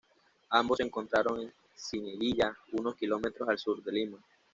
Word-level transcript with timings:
Ambos 0.49 0.77
se 0.77 0.83
encontraron 0.83 1.41
en 1.41 1.53
Cieneguilla, 1.75 2.57
unos 2.71 2.95
km 2.95 3.47
al 3.47 3.59
sur 3.59 3.83
de 3.83 3.91
Lima. 3.91 4.17